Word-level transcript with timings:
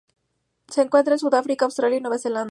Se 0.67 0.81
encuentran 0.81 1.13
en 1.13 1.19
Sudáfrica, 1.19 1.65
Australia 1.65 1.99
y 1.99 2.01
Nueva 2.01 2.17
Zelanda. 2.17 2.39